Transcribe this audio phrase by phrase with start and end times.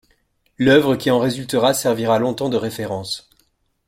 [0.57, 3.29] L'œuvre qui en résultera servira longtemps de référence.